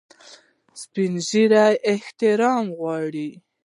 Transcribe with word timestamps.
سپین 0.81 1.13
ږیری 1.27 1.67
احترام 1.91 2.65
غواړي 2.79 3.29